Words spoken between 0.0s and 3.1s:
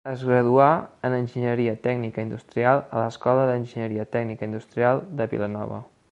Es graduà en enginyeria tècnica industrial a